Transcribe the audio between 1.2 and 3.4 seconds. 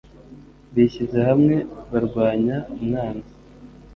hamwe barwanya umwanzi